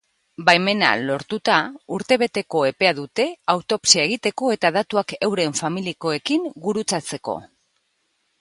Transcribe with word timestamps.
Baimena 0.45 0.87
lortuta, 1.01 1.57
urtebeteko 1.97 2.63
epea 2.71 2.93
dute 3.01 3.27
autopsia 3.55 4.07
egiteko 4.09 4.49
eta 4.57 4.73
datuak 4.79 5.15
euren 5.29 5.57
familiakoekin 5.63 6.53
gurutzatzeko. 6.65 7.39